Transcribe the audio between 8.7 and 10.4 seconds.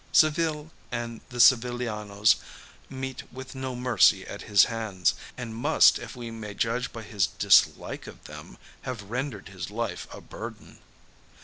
have rendered his life a